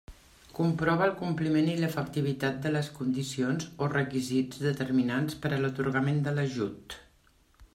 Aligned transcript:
Comprova 0.59 1.03
el 1.07 1.11
compliment 1.17 1.67
i 1.73 1.75
l'efectivitat 1.81 2.57
de 2.63 2.71
les 2.75 2.89
condicions 2.95 3.67
o 3.87 3.91
requisits 3.93 4.63
determinants 4.69 5.37
per 5.45 5.53
a 5.55 5.61
l'atorgament 5.65 6.25
de 6.29 6.35
l'ajut. 6.39 6.97